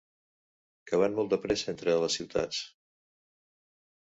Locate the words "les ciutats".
2.05-2.63